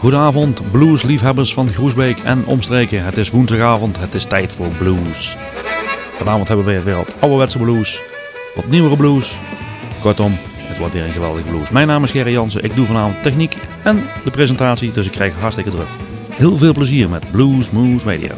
Goedenavond, 0.00 0.70
bluesliefhebbers 0.70 1.52
van 1.52 1.68
Groesbeek 1.68 2.18
en 2.18 2.44
omstreken. 2.46 3.04
Het 3.04 3.16
is 3.16 3.30
woensdagavond, 3.30 3.98
het 3.98 4.14
is 4.14 4.24
tijd 4.24 4.52
voor 4.52 4.68
blues. 4.68 5.36
Vanavond 6.14 6.48
hebben 6.48 6.66
we 6.66 6.82
weer 6.82 6.96
wat 6.96 7.14
ouderwetse 7.18 7.58
blues, 7.58 8.00
wat 8.54 8.66
nieuwere 8.66 8.96
blues. 8.96 9.38
Kortom, 10.02 10.38
het 10.56 10.78
wordt 10.78 10.94
weer 10.94 11.04
een 11.04 11.12
geweldige 11.12 11.48
blues. 11.48 11.70
Mijn 11.70 11.86
naam 11.86 12.04
is 12.04 12.10
Gerry 12.10 12.32
Jansen, 12.32 12.64
ik 12.64 12.74
doe 12.74 12.86
vanavond 12.86 13.22
techniek 13.22 13.56
en 13.82 14.02
de 14.24 14.30
presentatie, 14.30 14.92
dus 14.92 15.06
ik 15.06 15.12
krijg 15.12 15.34
hartstikke 15.34 15.70
druk. 15.70 15.88
Heel 16.30 16.58
veel 16.58 16.72
plezier 16.72 17.08
met 17.08 17.30
Blues 17.30 17.70
Moose 17.70 18.06
Radio. 18.06 18.34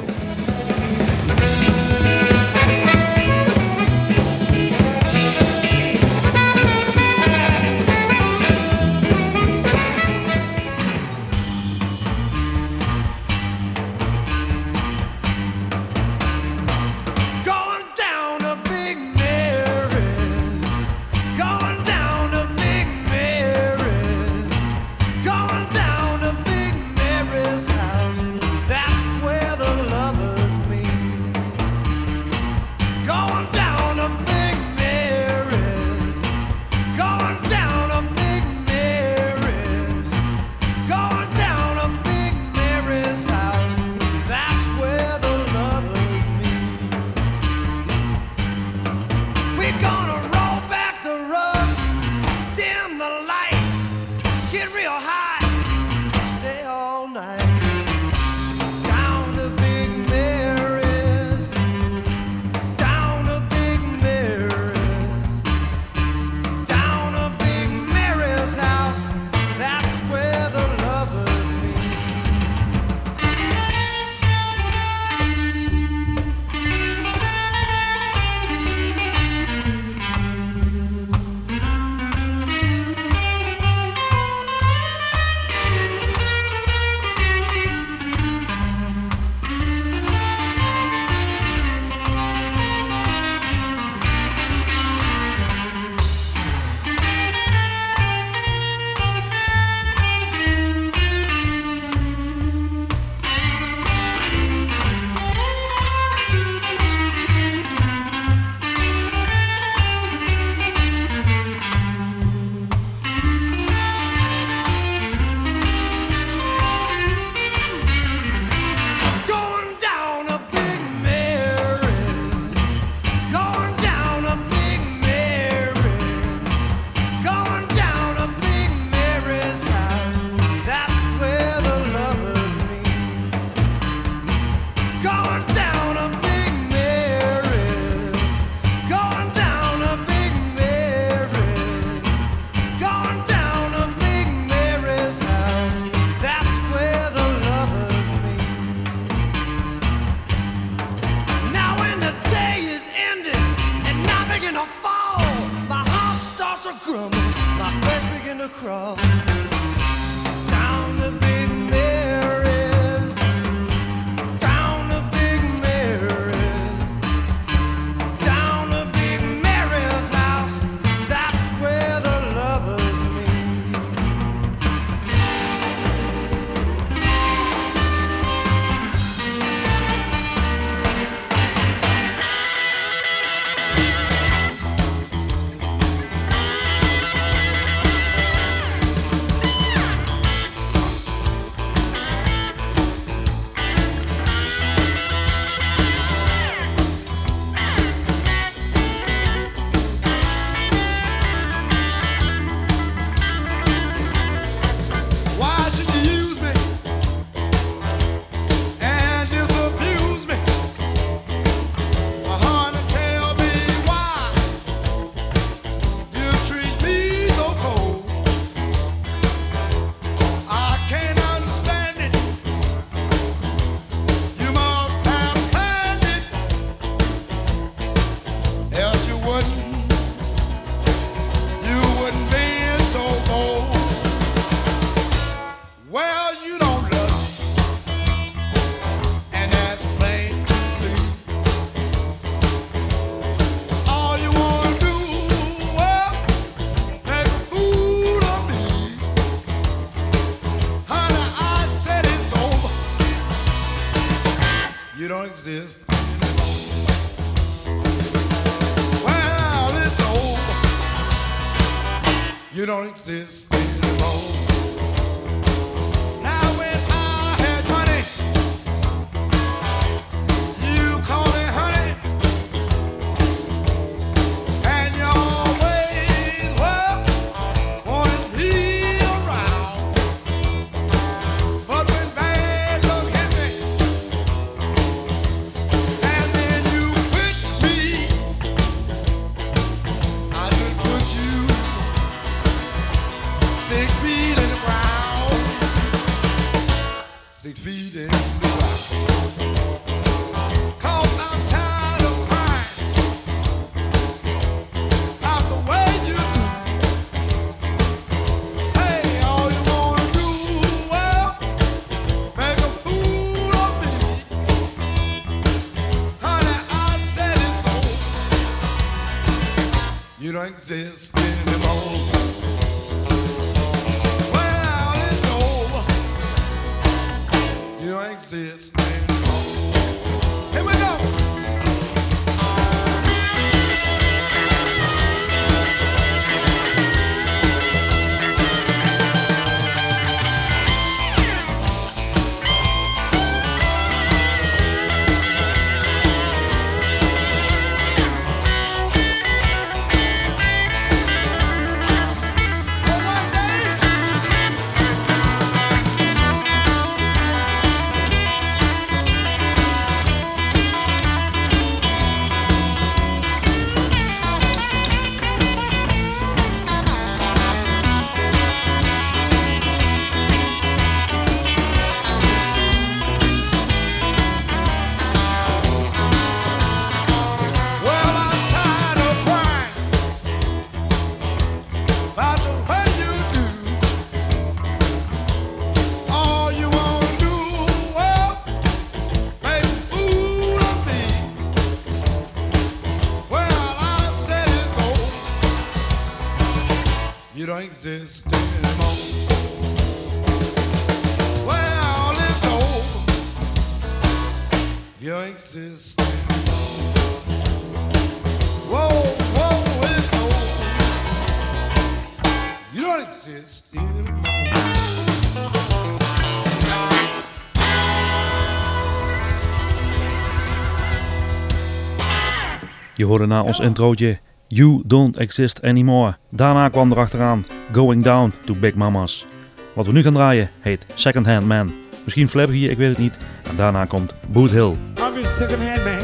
Je 423.03 423.09
hoorde 423.09 423.27
na 423.27 423.43
ons 423.43 423.61
introotje 423.61 424.19
You 424.49 424.83
Don't 424.87 425.17
Exist 425.17 425.63
Anymore. 425.63 426.17
Daarna 426.31 426.69
kwam 426.69 426.91
er 426.91 426.99
achteraan 426.99 427.47
Going 427.73 428.03
Down 428.03 428.33
to 428.45 428.55
Big 428.55 428.75
Mamas. 428.75 429.27
Wat 429.75 429.87
we 429.87 429.93
nu 429.93 430.03
gaan 430.03 430.13
draaien 430.13 430.51
heet 430.61 430.87
Second 430.95 431.27
Hand 431.27 431.47
Man. 431.47 431.73
Misschien 432.05 432.29
Flabber 432.29 432.55
hier, 432.55 432.71
ik 432.71 432.77
weet 432.77 432.89
het 432.89 432.99
niet. 432.99 433.19
En 433.51 433.57
daarna 433.57 433.85
komt 433.85 434.15
Boot 434.27 434.51
Hill. 434.51 434.77
Second 435.25 435.63
hand 435.63 435.85
man. 435.85 435.99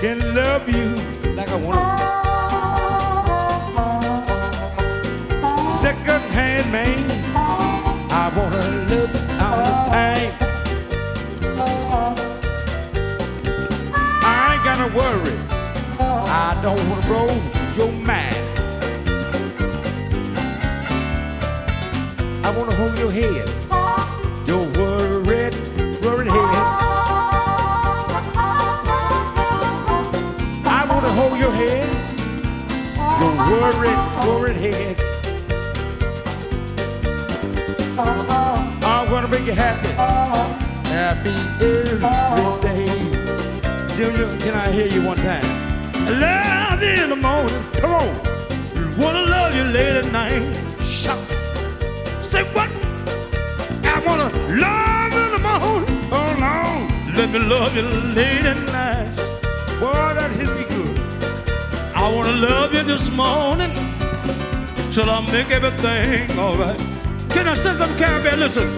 Can 0.00 0.16
love 0.32 0.70
you 0.70 0.90
like 1.36 1.50
I 1.50 1.66
want 1.66 2.00
Second 5.80 6.24
hand 6.32 6.70
man. 6.70 7.04
I 8.10 8.30
the 8.88 9.08
time. 9.90 10.43
I 16.46 16.60
don't 16.60 16.78
wanna 16.90 17.06
blow 17.06 17.26
your 17.74 17.90
mind. 17.92 18.36
I 22.44 22.50
wanna 22.54 22.74
hold 22.76 22.98
your 22.98 23.10
head. 23.10 23.48
Your 24.46 24.66
worried, 24.76 25.54
worried 26.04 26.28
head. 26.28 26.84
I 30.66 30.86
want 30.86 31.04
to 31.06 31.12
hold 31.12 31.38
your 31.38 31.50
head, 31.50 31.88
your 33.20 33.34
worried, 33.50 34.00
worried 34.26 34.56
head. 34.56 34.96
I 38.84 39.08
want 39.10 39.24
to 39.24 39.30
make 39.32 39.46
you 39.46 39.54
happy, 39.54 39.92
happy 40.90 41.34
every 41.64 42.00
day. 42.68 43.96
Junior, 43.96 44.28
can 44.40 44.54
I 44.54 44.70
hear 44.70 44.88
you 44.88 45.06
one 45.06 45.16
time? 45.16 45.63
Love 46.06 46.82
in 46.82 47.08
the 47.10 47.16
morning, 47.16 47.64
come 47.80 47.92
on. 47.92 48.98
Wanna 48.98 49.22
love 49.22 49.54
you 49.54 49.64
late 49.64 49.96
at 50.04 50.12
night. 50.12 50.54
Shout. 50.80 51.16
Say 52.22 52.42
what? 52.52 52.68
I 53.84 54.02
wanna 54.06 54.28
love 54.50 55.14
in 55.14 55.30
the 55.32 55.38
morning. 55.38 56.10
Oh 56.12 56.36
no, 56.38 57.14
let 57.16 57.30
me 57.30 57.38
love 57.38 57.74
you 57.74 57.82
late 57.82 58.44
at 58.44 58.60
night. 58.70 59.16
Boy, 59.80 60.14
that 60.18 60.30
hit 60.32 60.50
me 60.50 60.64
good. 60.74 60.98
I 61.94 62.12
wanna 62.14 62.32
love 62.32 62.74
you 62.74 62.82
this 62.82 63.08
morning 63.10 63.72
till 64.92 65.08
I 65.08 65.20
make 65.32 65.50
everything 65.50 66.38
alright. 66.38 66.78
Can 67.30 67.48
I 67.48 67.54
say 67.54 67.74
something, 67.78 67.96
Caribbean? 67.96 68.40
Listen. 68.40 68.68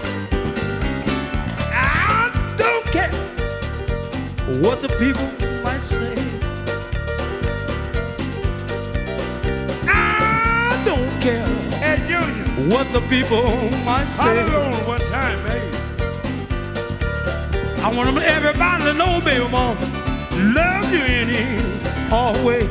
I 1.73 2.31
don't 2.57 2.85
care 2.85 3.11
what 4.61 4.81
the 4.81 4.87
people 4.97 5.27
might 5.63 5.81
say. 5.81 6.15
Junior. 12.07 12.75
what 12.75 12.91
the 12.93 13.01
people 13.01 13.43
might 13.83 14.05
say. 14.07 14.39
On 14.53 14.87
one 14.87 15.01
time, 15.01 15.43
baby. 15.43 15.77
I 17.83 17.93
want 17.93 18.17
everybody 18.17 18.83
to 18.85 18.93
know, 18.93 19.19
baby, 19.21 19.45
gonna 19.51 19.79
love 20.53 20.91
you 20.91 21.03
any 21.03 21.59
all 22.11 22.33
way. 22.45 22.67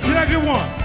Can 0.00 0.16
I 0.16 0.26
get 0.26 0.44
one? 0.44 0.79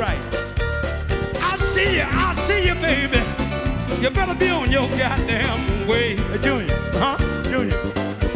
right. 0.00 0.18
I 1.42 1.58
see 1.74 1.96
you, 1.96 2.06
I 2.06 2.34
see 2.46 2.66
you, 2.66 2.74
baby. 2.76 3.20
You 4.00 4.08
better 4.08 4.34
be 4.34 4.48
on 4.48 4.70
your 4.70 4.88
goddamn 4.88 5.86
way. 5.86 6.16
Junior, 6.40 6.74
huh? 6.94 7.18
Junior. 7.50 8.29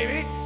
baby. 0.00 0.39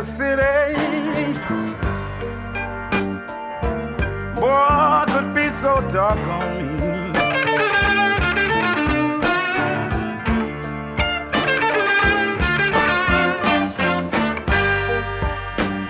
A 0.00 0.02
city, 0.02 1.34
boy, 4.34 5.04
could 5.08 5.34
be 5.34 5.50
so 5.50 5.72
doggone 5.92 6.56
mean. 6.56 7.12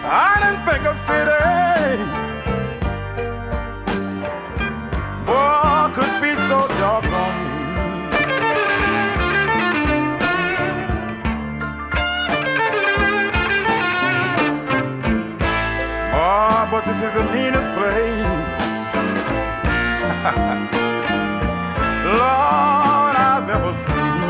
I 0.02 0.34
didn't 0.42 0.62
think 0.66 0.84
a 0.86 0.94
city, 1.06 2.02
boy, 5.24 5.94
could 5.94 6.14
be 6.20 6.34
so 6.48 6.58
doggone 6.80 7.34
mean. 7.34 7.39
Is 17.10 17.16
the 17.16 17.24
meanest 17.32 17.70
place. 17.76 18.28
Lord, 22.18 23.16
I've 23.16 23.50
ever 23.50 23.74
seen. 23.74 24.20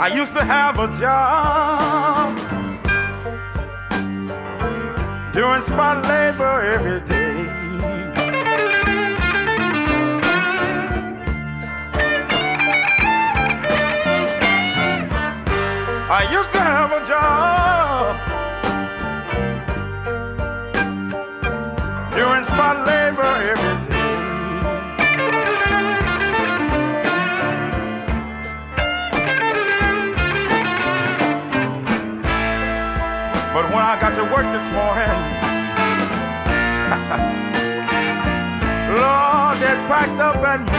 I 0.00 0.08
used 0.14 0.32
to 0.32 0.44
have 0.44 0.78
a 0.78 0.88
job 0.98 2.38
doing 5.32 5.62
spot 5.62 6.04
labor 6.04 6.60
every 6.74 7.01
I 16.14 16.30
used 16.30 16.50
to 16.50 16.60
have 16.60 16.92
a 16.92 17.00
job 17.06 18.18
doing 22.12 22.44
spot 22.44 22.86
labor 22.86 23.32
every 23.52 23.76
day. 23.88 23.96
But 33.54 33.64
when 33.72 33.82
I 33.82 33.96
got 33.98 34.14
to 34.16 34.24
work 34.24 34.46
this 34.52 34.68
morning, 34.76 35.16
Lord, 39.00 39.56
they 39.62 39.74
packed 39.88 40.20
up 40.20 40.36
and 40.44 40.71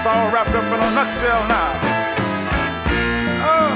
it's 0.00 0.06
all 0.06 0.32
wrapped 0.32 0.48
up 0.48 0.64
in 0.64 0.80
a 0.80 0.90
nutshell 0.94 1.46
now. 1.46 1.72
Oh, 3.52 3.72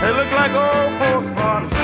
they 0.00 0.12
look 0.12 0.30
like 0.30 0.52
old 0.52 0.96
poor 1.00 1.20
sons. 1.20 1.79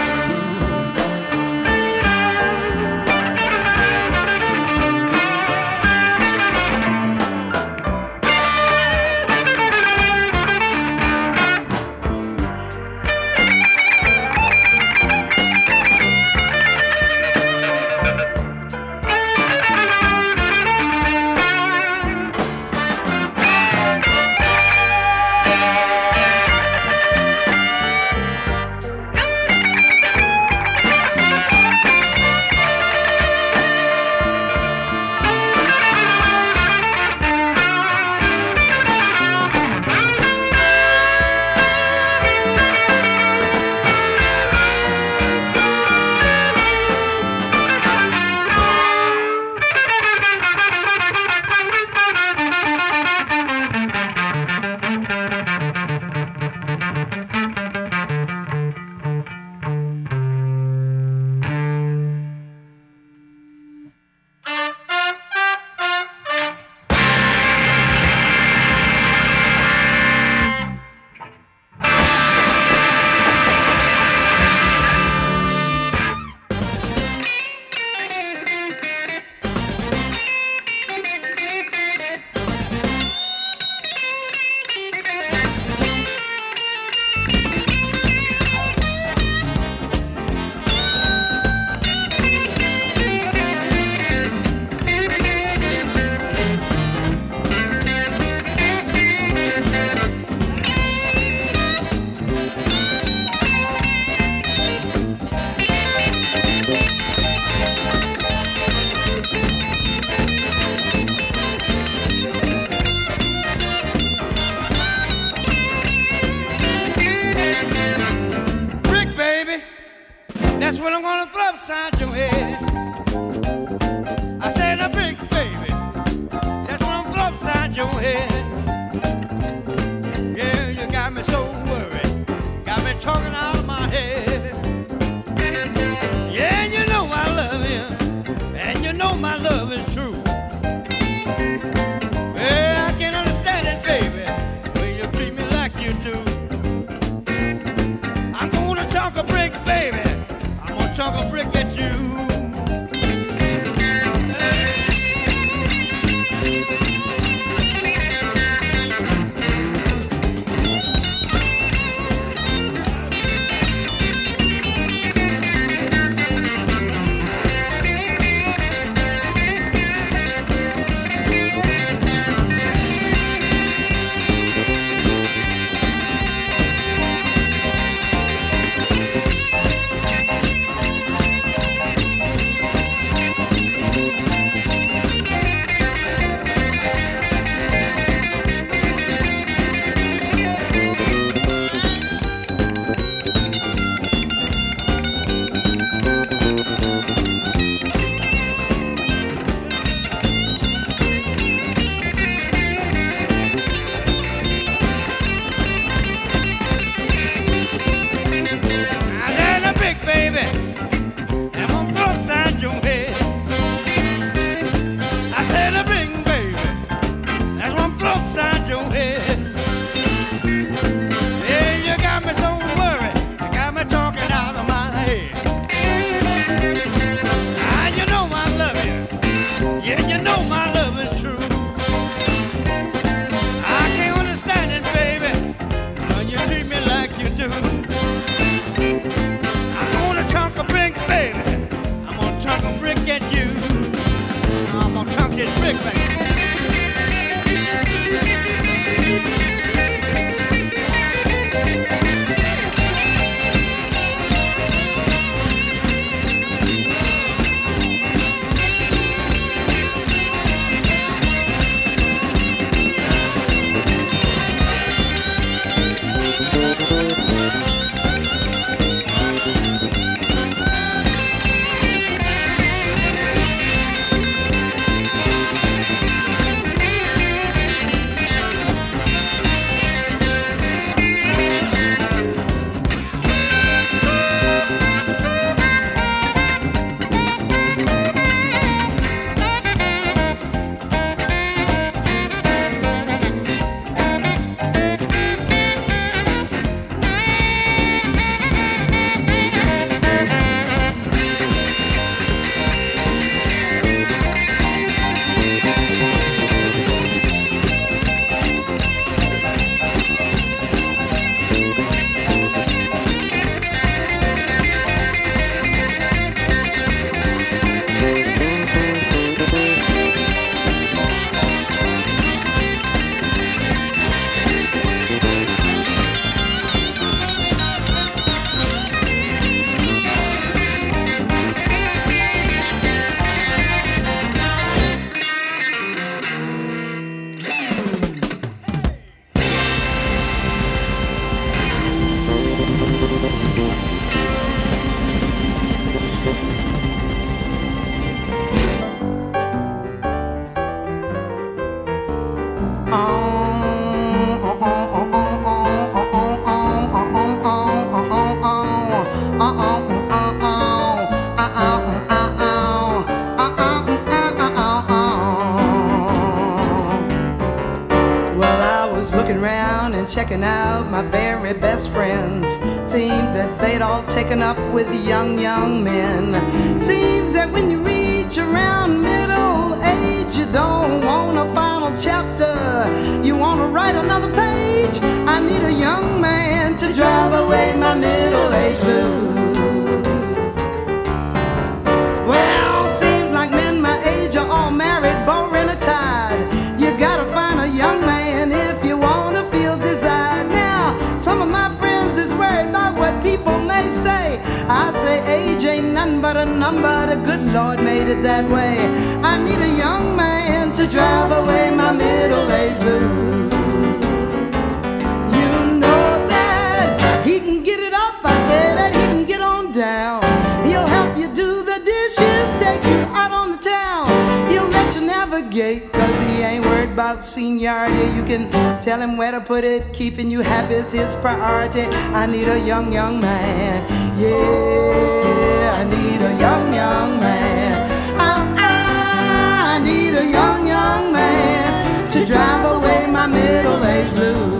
About 426.96 427.22
seniority. 427.22 428.06
You 428.16 428.24
can 428.24 428.50
tell 428.80 428.98
him 428.98 429.16
where 429.16 429.30
to 429.30 429.40
put 429.40 429.64
it. 429.64 429.92
Keeping 429.92 430.30
you 430.30 430.40
happy 430.40 430.74
is 430.74 430.90
his 430.90 431.14
priority. 431.16 431.82
I 432.22 432.24
need 432.26 432.48
a 432.48 432.58
young, 432.58 432.90
young 432.92 433.20
man. 433.20 433.84
Yeah, 434.18 435.80
I 435.80 435.84
need 435.84 436.22
a 436.22 436.32
young, 436.40 436.74
young 436.74 437.20
man. 437.20 437.72
I, 438.18 439.76
I 439.76 439.84
need 439.84 440.14
a 440.14 440.24
young, 440.24 440.66
young 440.66 441.12
man 441.12 442.10
to 442.12 442.24
drive 442.24 442.64
away 442.74 443.06
my 443.10 443.26
middle-aged 443.26 444.14
blues. 444.14 444.50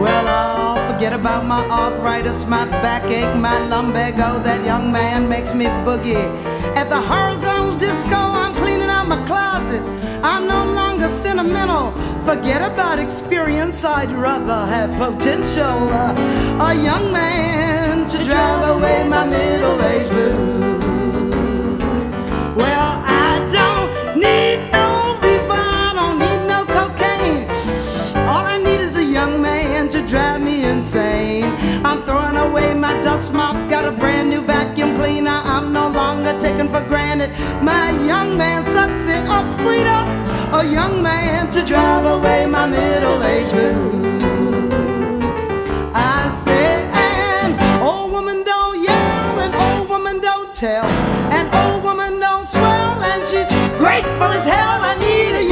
Well, 0.00 0.24
I'll 0.28 0.90
forget 0.90 1.12
about 1.12 1.44
my 1.46 1.62
arthritis, 1.68 2.46
my 2.46 2.64
backache, 2.66 3.36
my 3.40 3.58
lumbago. 3.68 4.40
That 4.42 4.64
young 4.64 4.92
man 4.92 5.28
makes 5.28 5.52
me 5.52 5.66
boogie. 5.84 6.30
At 6.74 6.88
the 6.88 7.00
horizontal 7.00 7.76
disco, 7.76 8.16
I'm 8.16 8.54
cleaning 8.54 8.88
out 8.88 9.06
my 9.06 9.22
closet. 9.26 9.82
I'm 10.22 10.46
no 10.48 10.64
longer 10.72 11.08
sentimental. 11.08 11.92
Forget 12.24 12.62
about 12.62 12.98
experience, 12.98 13.84
I'd 13.84 14.10
rather 14.10 14.66
have 14.66 14.90
potential. 14.96 15.62
Uh, 15.90 16.68
a 16.70 16.74
young 16.74 17.12
man 17.12 18.06
to 18.06 18.24
drive 18.24 18.76
away 18.76 19.06
my 19.06 19.24
middle-aged 19.26 20.10
blues. 20.10 20.62
Well, 22.56 22.90
I 23.04 23.46
don't 23.52 24.18
need 24.18 24.70
no 24.72 25.18
I 25.50 25.92
don't 25.94 26.18
need 26.18 26.46
no 26.46 26.64
cocaine. 26.64 27.48
All 28.26 28.44
I 28.46 28.58
need 28.58 28.80
is 28.80 28.96
a 28.96 29.04
young 29.04 29.42
man 29.42 29.88
to 29.90 30.06
drive 30.06 30.40
me 30.40 30.64
insane. 30.64 31.44
I'm 31.84 32.02
throwing 32.02 32.36
away 32.36 32.72
my 32.74 32.94
dust 33.02 33.32
mop, 33.32 33.56
got 33.68 33.84
a 33.84 33.92
brand 33.92 34.30
new 34.30 34.40
vacuum 34.40 34.71
cleaner. 35.02 35.40
I'm 35.54 35.72
no 35.72 35.88
longer 35.88 36.32
taken 36.38 36.68
for 36.68 36.82
granted. 36.92 37.30
My 37.60 37.90
young 38.12 38.36
man 38.36 38.64
sucks 38.64 39.04
it 39.16 39.24
up, 39.36 39.46
sweeter. 39.50 40.02
A 40.60 40.62
young 40.78 41.02
man 41.02 41.50
to 41.50 41.60
drive 41.64 42.04
away 42.06 42.46
my 42.46 42.66
middle-aged 42.66 43.52
blues. 43.52 45.14
I 45.92 46.30
say, 46.44 46.68
and 46.94 47.52
old 47.82 48.12
woman 48.12 48.44
don't 48.44 48.76
yell, 48.90 49.32
and 49.44 49.52
old 49.66 49.88
woman 49.88 50.20
don't 50.20 50.54
tell, 50.54 50.86
and 51.36 51.46
old 51.62 51.82
woman 51.82 52.20
don't 52.20 52.46
swell, 52.46 52.92
and 53.10 53.20
she's 53.26 53.50
grateful 53.82 54.30
as 54.38 54.44
hell. 54.54 54.78
I 54.90 54.94
need 55.06 55.32
a 55.42 55.44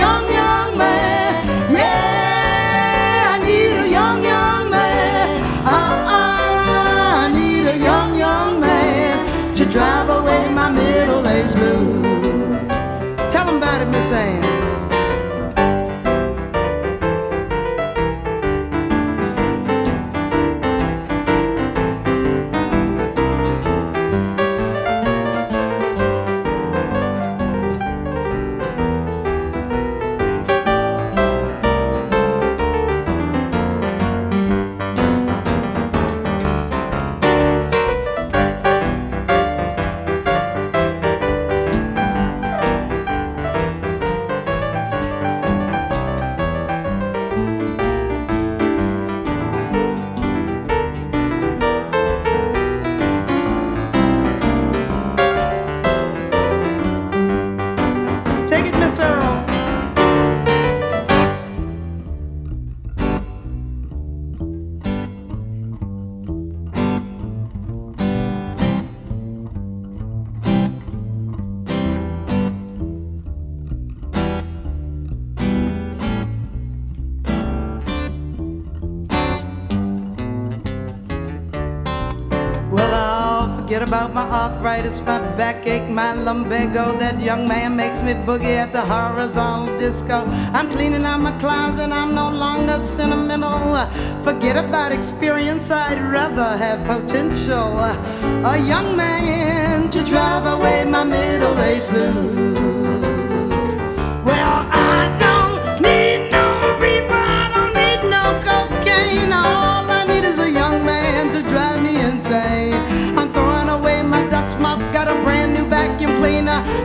arthritis, 84.30 85.00
my 85.00 85.18
backache, 85.36 85.88
my 85.90 86.14
lumbago. 86.14 86.96
That 86.98 87.20
young 87.20 87.46
man 87.48 87.76
makes 87.76 88.00
me 88.00 88.14
boogie 88.14 88.56
at 88.56 88.72
the 88.72 88.80
horizontal 88.80 89.76
disco. 89.78 90.24
I'm 90.52 90.70
cleaning 90.70 91.04
out 91.04 91.20
my 91.20 91.32
closet, 91.38 91.90
I'm 91.90 92.14
no 92.14 92.30
longer 92.30 92.78
sentimental. 92.78 93.76
Forget 94.24 94.56
about 94.56 94.92
experience, 94.92 95.70
I'd 95.70 96.00
rather 96.00 96.56
have 96.56 96.80
potential. 96.86 97.78
A 97.78 98.56
young 98.58 98.96
man 98.96 99.90
to 99.90 100.04
drive 100.04 100.46
away 100.46 100.84
my 100.84 101.04
middle-aged 101.04 101.88
blues. 101.90 102.79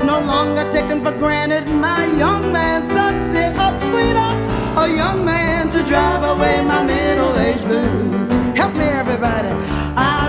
No 0.03 0.19
longer 0.19 0.69
taken 0.71 1.01
for 1.03 1.11
granted. 1.11 1.67
My 1.69 2.05
young 2.05 2.51
man 2.51 2.83
sucks 2.85 3.33
it 3.33 3.55
up, 3.57 3.79
sweeter. 3.79 4.31
A 4.77 4.87
young 4.87 5.23
man 5.23 5.69
to 5.69 5.83
drive 5.83 6.23
away 6.23 6.61
my 6.61 6.83
middle-aged 6.83 7.65
blues. 7.65 8.29
Help 8.57 8.73
me, 8.75 8.85
everybody. 8.85 9.49
I 9.95 10.24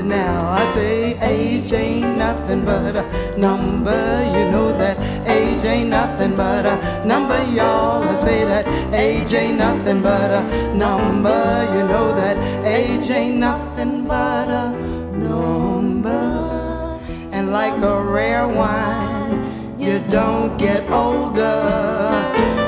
Easy 0.00 0.08
now, 0.08 0.52
I 0.52 0.64
say 0.66 1.18
age 1.20 1.72
ain't 1.72 2.16
nothing 2.16 2.64
but 2.64 2.96
a 2.96 3.04
number. 3.36 4.22
You 4.34 4.50
know 4.50 4.72
that 4.78 4.96
age 5.28 5.64
ain't 5.64 5.90
nothing 5.90 6.36
but 6.36 6.64
a 6.64 7.04
number, 7.06 7.38
y'all. 7.52 8.02
I 8.08 8.14
say 8.14 8.44
that 8.44 8.66
age 8.94 9.32
ain't 9.34 9.58
nothing 9.58 10.00
but 10.02 10.30
a 10.30 10.42
number. 10.74 11.66
You 11.74 11.82
know 11.86 12.14
that 12.14 12.36
age 12.66 13.10
ain't 13.10 13.36
nothing 13.36 14.06
but 14.06 14.48
a 14.48 14.70
number. 15.18 16.98
And 17.32 17.52
like 17.52 17.76
a 17.82 18.02
rare 18.02 18.48
wine, 18.48 19.78
you 19.78 20.00
don't 20.08 20.56
get 20.56 20.90
older, 20.90 21.60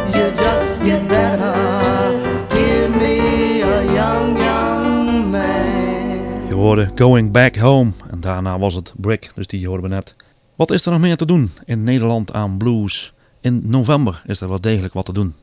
you 0.08 0.30
just 0.36 0.82
get 0.82 1.08
better. 1.08 2.11
Hoorde 6.62 6.90
Going 6.94 7.30
Back 7.30 7.56
Home 7.56 7.92
en 8.10 8.20
daarna 8.20 8.58
was 8.58 8.74
het 8.74 8.94
Brick, 8.96 9.30
dus 9.34 9.46
die 9.46 9.66
hoorden 9.66 9.88
we 9.88 9.94
net. 9.94 10.16
Wat 10.54 10.70
is 10.70 10.86
er 10.86 10.92
nog 10.92 11.00
meer 11.00 11.16
te 11.16 11.26
doen 11.26 11.50
in 11.64 11.84
Nederland 11.84 12.32
aan 12.32 12.58
blues? 12.58 13.12
In 13.40 13.62
november 13.64 14.22
is 14.26 14.40
er 14.40 14.48
wel 14.48 14.60
degelijk 14.60 14.94
wat 14.94 15.04
te 15.04 15.12
doen. 15.12 15.34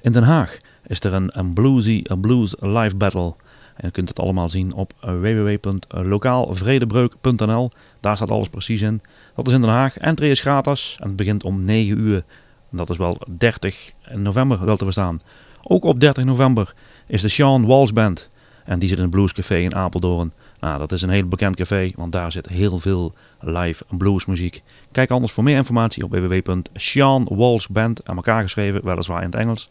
In 0.00 0.12
Den 0.12 0.22
Haag 0.22 0.58
is 0.86 1.00
er 1.00 1.12
een, 1.12 1.38
een 1.38 1.52
bluesy 1.52 2.04
a 2.10 2.14
blues 2.14 2.54
live 2.60 2.96
battle. 2.96 3.34
En 3.76 3.86
je 3.86 3.90
kunt 3.90 4.08
het 4.08 4.20
allemaal 4.20 4.48
zien 4.48 4.74
op 4.74 4.92
www.lokaalvredebreuk.nl. 5.00 7.70
Daar 8.00 8.16
staat 8.16 8.30
alles 8.30 8.48
precies 8.48 8.82
in. 8.82 9.00
Dat 9.34 9.46
is 9.46 9.52
in 9.52 9.60
Den 9.60 9.70
Haag. 9.70 9.98
Entree 9.98 10.30
is 10.30 10.40
gratis 10.40 10.96
en 11.00 11.06
het 11.06 11.16
begint 11.16 11.44
om 11.44 11.64
9 11.64 11.98
uur. 11.98 12.24
Dat 12.70 12.90
is 12.90 12.96
wel 12.96 13.20
30 13.38 13.90
november 14.14 14.64
wel 14.64 14.76
te 14.76 14.84
verstaan. 14.84 15.22
Ook 15.62 15.84
op 15.84 16.00
30 16.00 16.24
november 16.24 16.74
is 17.06 17.22
de 17.22 17.28
Sean 17.28 17.66
Walsh 17.66 17.90
Band. 17.90 18.30
En 18.64 18.78
die 18.78 18.88
zit 18.88 18.98
in 18.98 19.04
het 19.04 19.12
Bluescafé 19.12 19.56
in 19.56 19.74
Apeldoorn. 19.74 20.32
Nou, 20.62 20.78
dat 20.78 20.92
is 20.92 21.02
een 21.02 21.10
heel 21.10 21.26
bekend 21.26 21.56
café, 21.56 21.92
want 21.96 22.12
daar 22.12 22.32
zit 22.32 22.48
heel 22.48 22.78
veel 22.78 23.14
live 23.40 23.84
bluesmuziek. 23.88 24.62
Kijk 24.92 25.10
anders 25.10 25.32
voor 25.32 25.44
meer 25.44 25.56
informatie 25.56 26.04
op 26.04 26.10
www.seanwalshband, 26.10 28.08
aan 28.08 28.16
elkaar 28.16 28.42
geschreven, 28.42 28.84
weliswaar 28.84 29.22
in 29.22 29.26
het 29.26 29.34
Engels, 29.34 29.70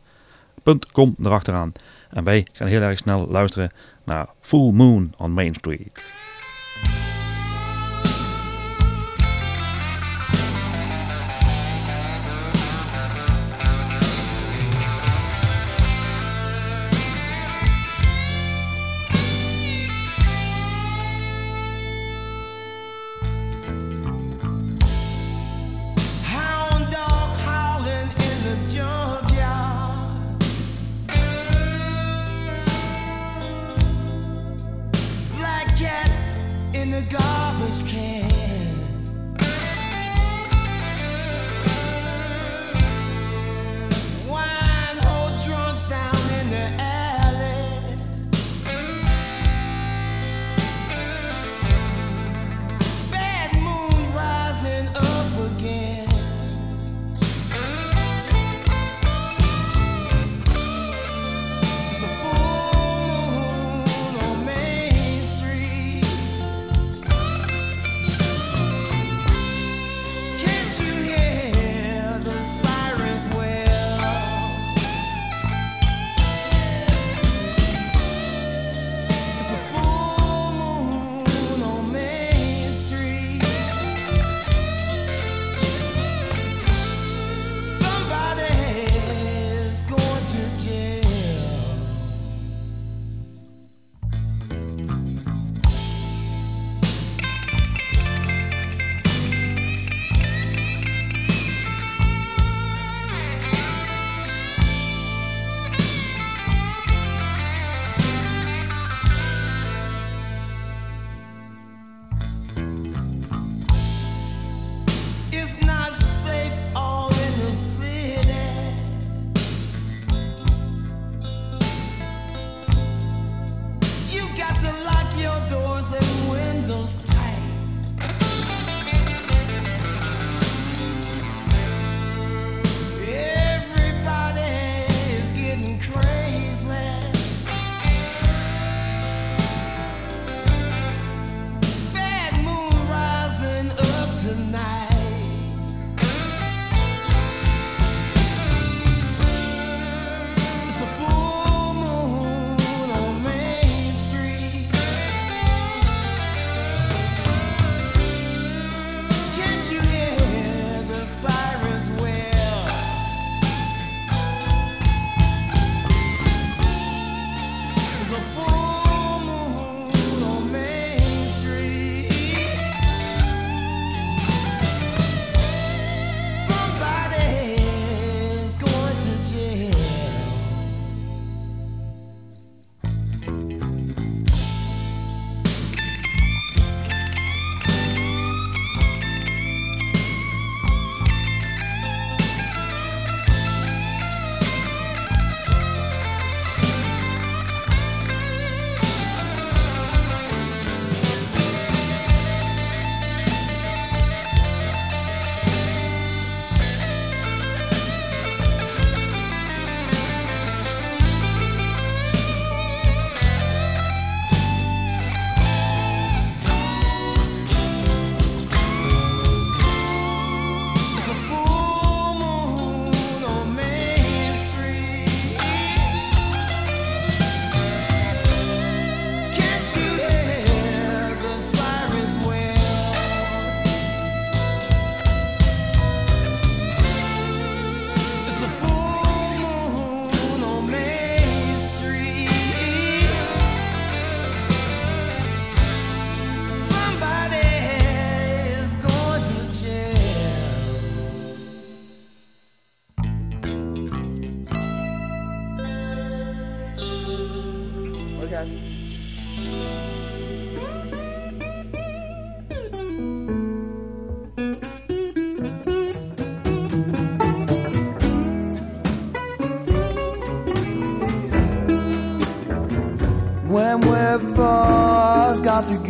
.com 0.92 1.16
erachteraan. 1.24 1.72
En 2.10 2.24
wij 2.24 2.48
gaan 2.52 2.68
heel 2.68 2.82
erg 2.82 2.98
snel 2.98 3.28
luisteren 3.28 3.72
naar 4.04 4.28
Full 4.42 4.72
Moon 4.72 5.14
on 5.18 5.32
Main 5.32 5.54
Street. 5.54 6.02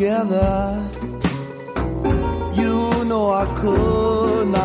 Together, 0.02 0.89
you 2.56 3.06
know 3.06 3.30
I 3.32 3.45
could 3.62 4.47
not 4.47 4.61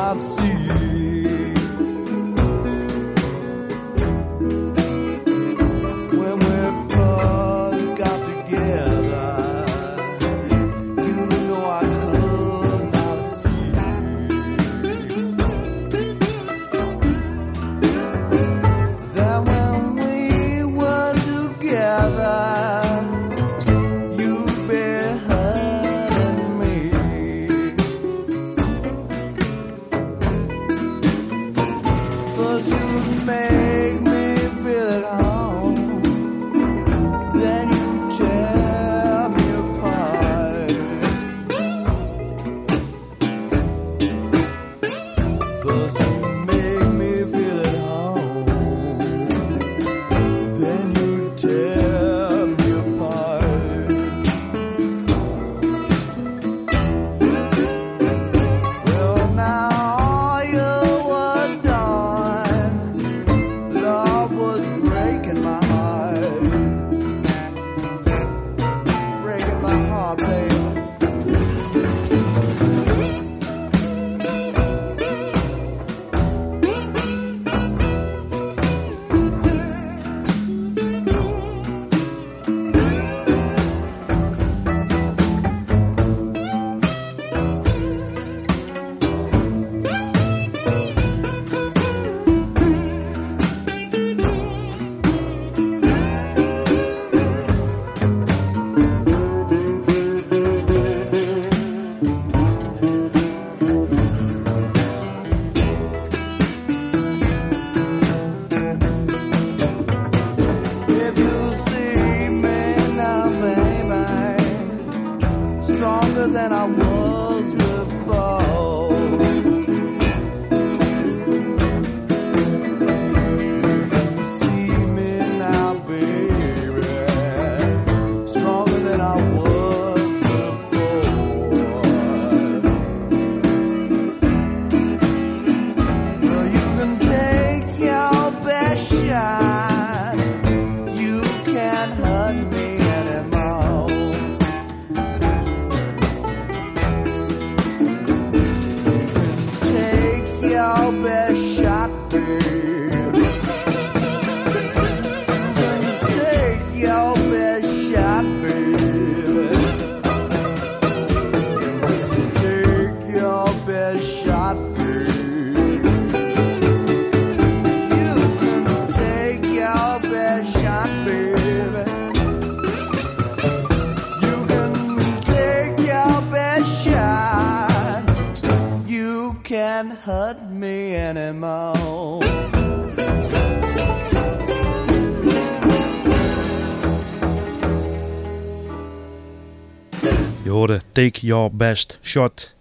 Take 190.96 191.26
Your 191.26 191.56
Best 191.56 191.98
Shot. 192.02 192.54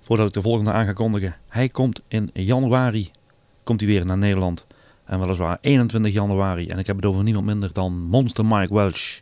Voordat 0.00 0.26
ik 0.26 0.32
de 0.32 0.42
volgende 0.42 0.72
aan 0.72 0.86
ga 0.86 0.92
kondigen. 0.92 1.36
Hij 1.48 1.68
komt 1.68 2.02
in 2.08 2.30
januari 2.32 3.10
komt 3.64 3.80
hij 3.80 3.88
weer 3.88 4.04
naar 4.04 4.18
Nederland. 4.18 4.66
En 5.04 5.20
weliswaar 5.20 5.58
21 5.60 6.12
januari. 6.12 6.66
En 6.68 6.78
ik 6.78 6.86
heb 6.86 6.96
het 6.96 7.04
over 7.04 7.22
niemand 7.22 7.46
minder 7.46 7.72
dan 7.72 7.92
Monster 7.92 8.46
Mike 8.46 8.74
Welch. 8.74 9.20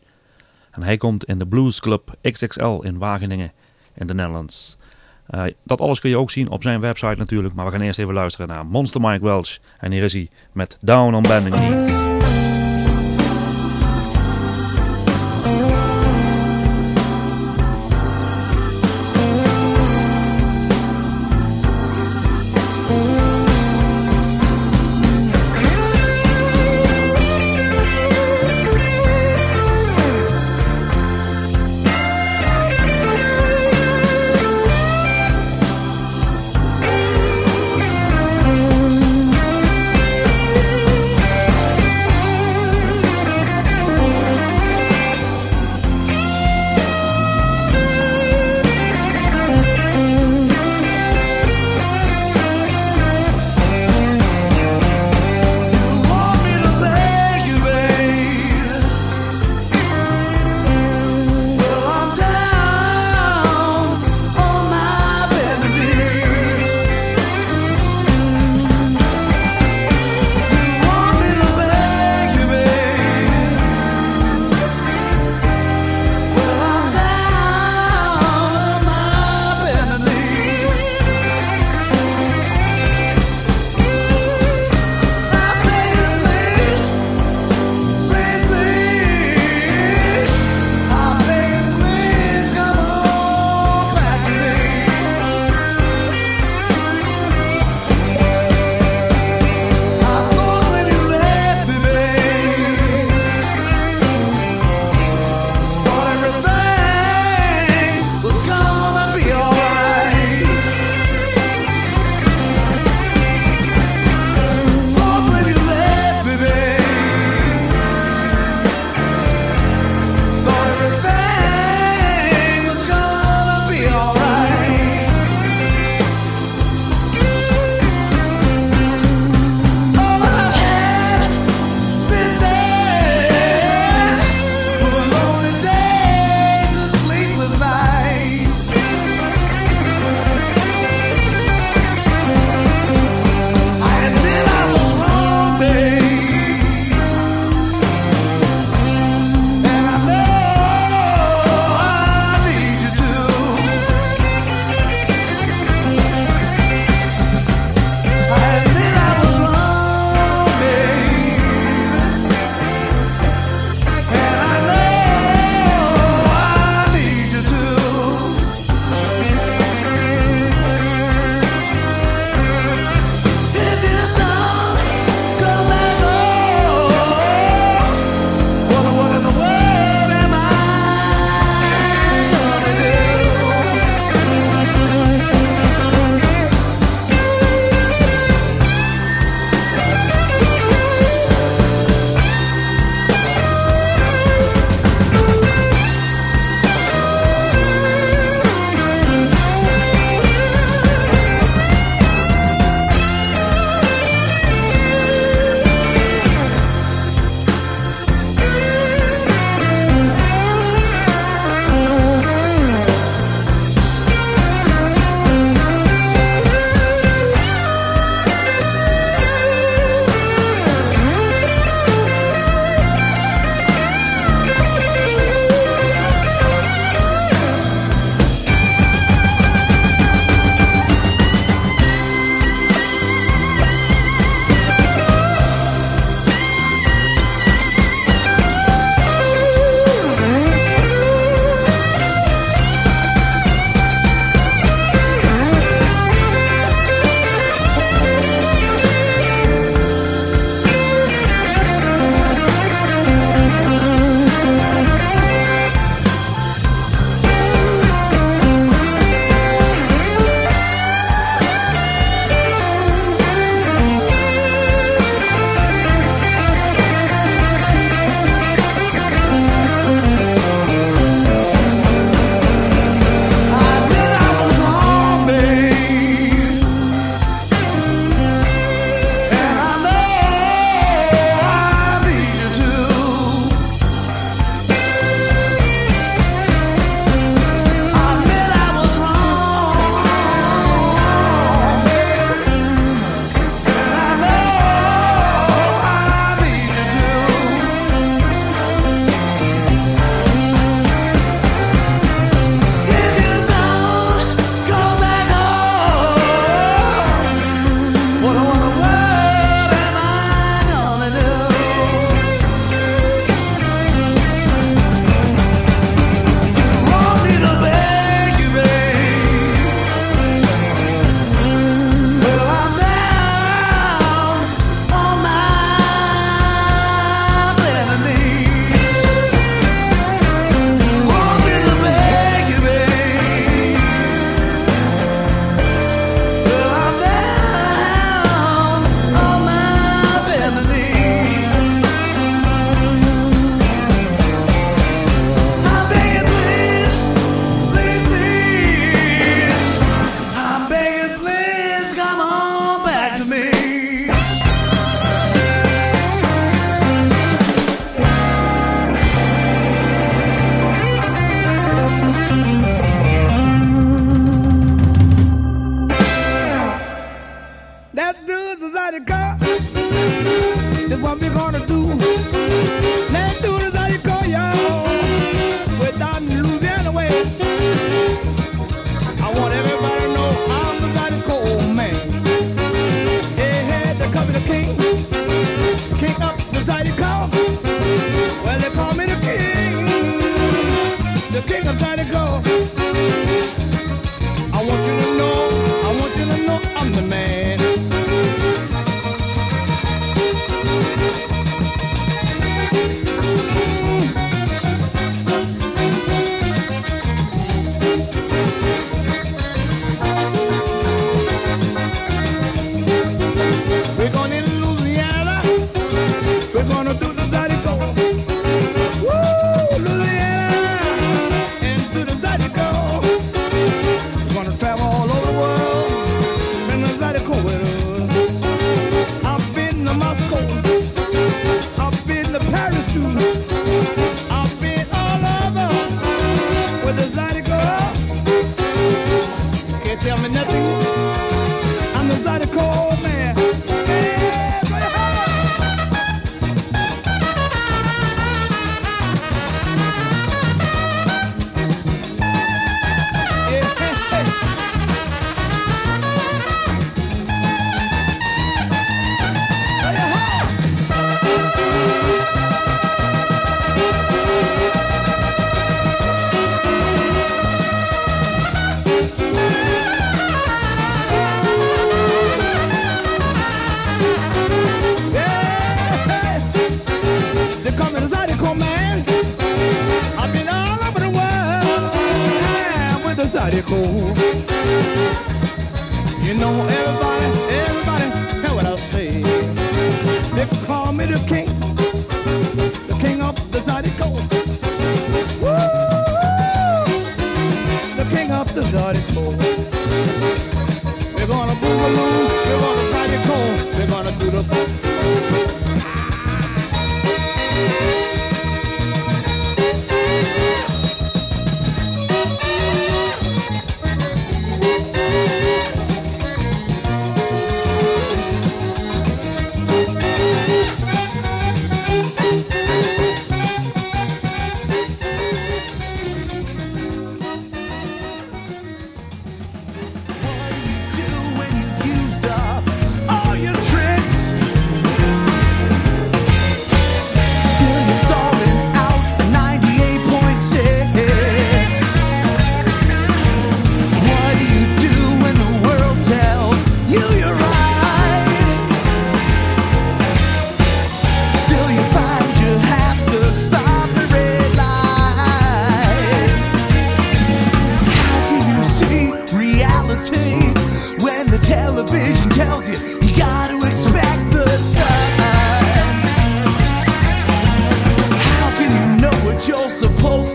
En 0.70 0.83
hij 0.83 0.97
komt 0.97 1.24
in 1.24 1.39
de 1.39 1.47
Blues 1.47 1.80
Club 1.80 2.14
XXL 2.22 2.80
in 2.80 2.99
Wageningen 2.99 3.53
in 3.95 4.07
de 4.07 4.14
Netherlands. 4.14 4.76
Eh, 5.26 5.43
dat 5.64 5.80
alles 5.80 6.01
kun 6.01 6.11
je 6.11 6.18
ook 6.18 6.30
zien 6.30 6.51
op 6.51 6.62
zijn 6.62 6.80
website 6.80 7.16
natuurlijk. 7.16 7.55
Maar 7.55 7.66
we 7.66 7.72
gaan 7.72 7.80
eerst 7.80 7.99
even 7.99 8.14
luisteren 8.14 8.49
naar 8.49 8.66
Monster 8.66 9.01
Mike 9.01 9.24
Welch. 9.24 9.59
En 9.78 9.93
hier 9.93 10.03
is 10.03 10.12
hij 10.12 10.28
met 10.53 10.76
Down 10.80 11.14
on 11.14 11.22
Bending 11.22 11.55
Knees. 11.55 12.22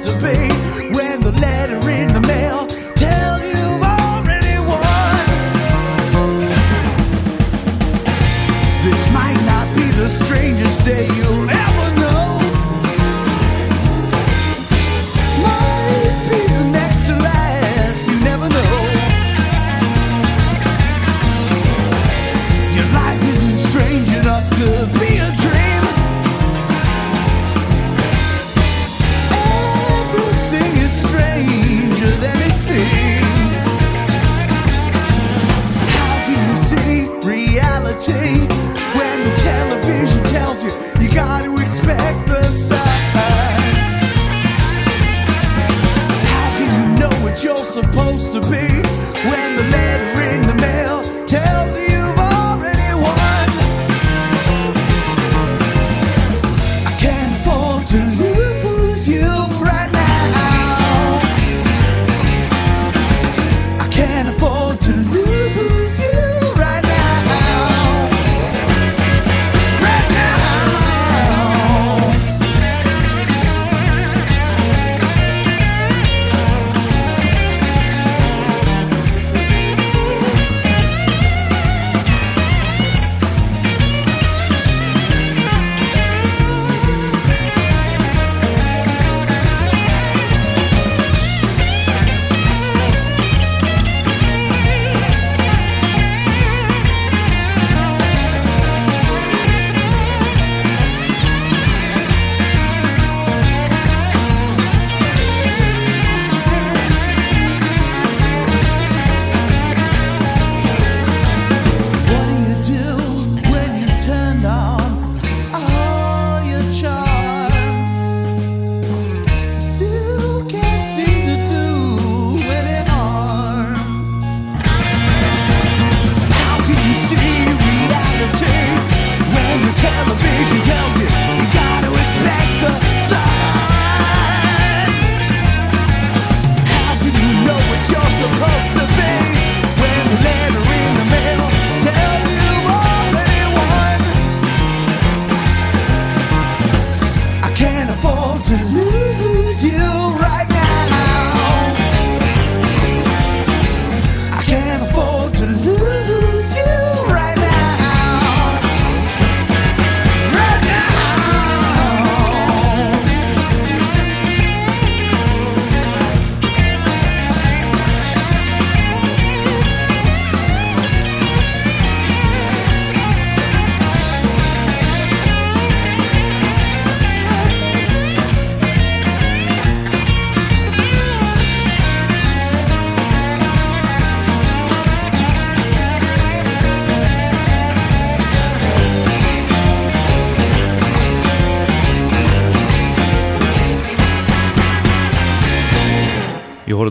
To 0.03 0.21
be 0.21 0.56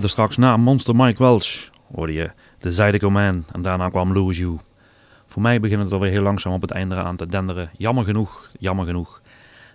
straks 0.09 0.37
na 0.37 0.57
Monster 0.57 0.97
Mike 0.97 1.23
Welch, 1.23 1.71
hoorde 1.95 2.13
je 2.13 2.31
de 2.59 2.73
Zydeco 2.73 3.11
Man 3.11 3.45
en 3.53 3.63
daarna 3.63 3.89
kwam 3.89 4.13
Lose 4.13 4.41
You. 4.41 4.59
Voor 5.27 5.43
mij 5.43 5.61
begint 5.61 5.83
het 5.83 5.93
alweer 5.93 6.11
heel 6.11 6.23
langzaam 6.23 6.53
op 6.53 6.61
het 6.61 6.71
einde 6.71 6.97
aan 6.97 7.17
te 7.17 7.27
denderen. 7.27 7.71
Jammer 7.77 8.05
genoeg, 8.05 8.51
jammer 8.59 8.87
genoeg. 8.87 9.21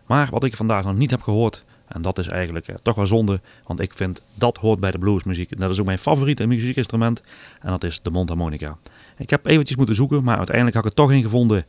Maar 0.06 0.28
wat 0.32 0.44
ik 0.44 0.56
vandaag 0.56 0.84
nog 0.84 0.96
niet 0.96 1.12
heb 1.12 1.22
gehoord, 1.22 1.66
En 1.88 2.02
dat 2.02 2.18
is 2.18 2.28
eigenlijk 2.28 2.68
eh, 2.68 2.76
toch 2.82 2.96
wel 2.96 3.06
zonde, 3.06 3.42
want 3.66 3.80
ik 3.80 3.94
vind 3.94 4.22
dat 4.36 4.58
hoort 4.58 4.80
bij 4.80 4.92
de 4.92 4.98
bluesmuziek. 4.98 5.58
Dat 5.58 5.70
is 5.70 5.80
ook 5.80 5.86
mijn 5.86 5.98
favoriete 5.98 6.46
muziekinstrument 6.46 7.24
en 7.62 7.70
dat 7.70 7.84
is 7.84 8.02
de 8.02 8.12
mondharmonica. 8.12 8.78
Ik 9.18 9.30
heb 9.30 9.46
eventjes 9.46 9.78
moeten 9.78 9.96
zoeken, 9.96 10.24
maar 10.24 10.38
uiteindelijk 10.38 10.76
had 10.76 10.86
ik 10.86 10.90
het 10.96 11.00
toch 11.00 11.12
ingevonden. 11.12 11.66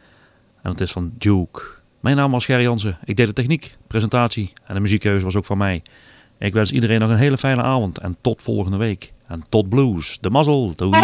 En 0.62 0.70
dat 0.70 0.80
is 0.80 0.92
van 0.92 1.12
Duke. 1.18 1.62
Mijn 2.00 2.16
naam 2.16 2.30
was 2.30 2.44
Gerry 2.44 2.62
Jansen. 2.62 2.98
Ik 3.04 3.16
deed 3.16 3.26
de 3.26 3.32
techniek, 3.32 3.76
presentatie 3.86 4.52
en 4.64 4.74
de 4.74 4.80
muziekkeuze 4.80 5.24
was 5.24 5.36
ook 5.36 5.44
van 5.44 5.58
mij. 5.58 5.82
Ik 6.42 6.52
wens 6.52 6.72
iedereen 6.72 7.00
nog 7.00 7.10
een 7.10 7.16
hele 7.16 7.38
fijne 7.38 7.62
avond 7.62 7.98
en 7.98 8.14
tot 8.20 8.42
volgende 8.42 8.76
week. 8.76 9.12
En 9.26 9.42
tot 9.48 9.68
blues. 9.68 10.18
De 10.20 10.30
mazzel. 10.30 10.72
Doei. 10.76 11.00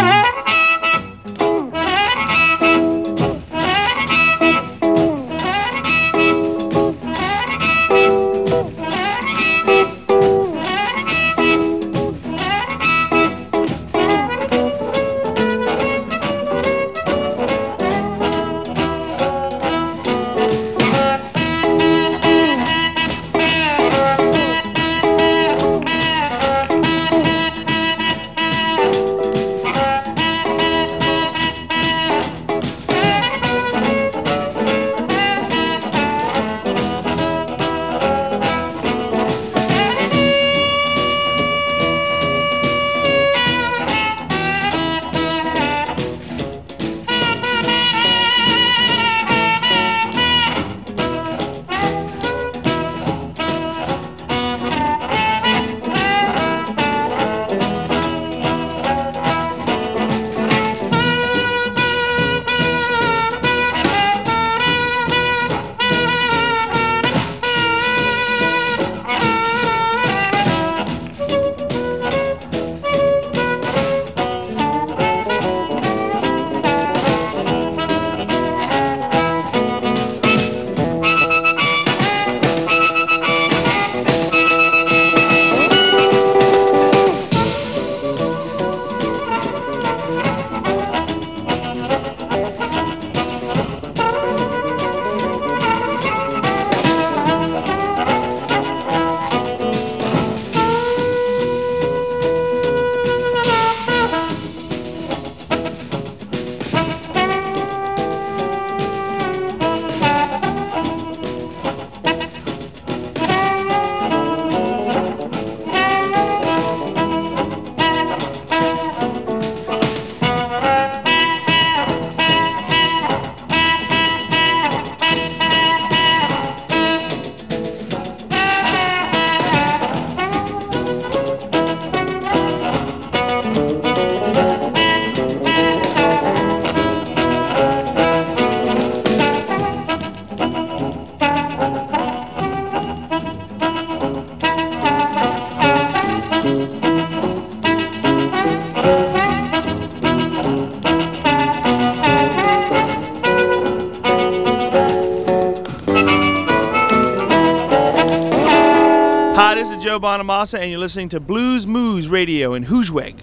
And 160.29 160.69
you're 160.69 160.79
listening 160.79 161.09
to 161.09 161.19
Blues 161.19 161.65
Moose 161.65 162.05
Radio 162.07 162.53
in 162.53 162.65
Hoosweg. 162.65 163.15